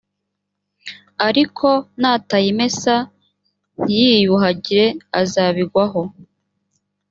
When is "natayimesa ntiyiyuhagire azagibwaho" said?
2.01-6.01